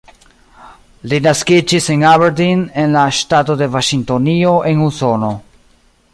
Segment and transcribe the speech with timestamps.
[1.11, 5.33] Li naskiĝis en Aberdeen, en la ŝtato de Vaŝingtonio, en Usono.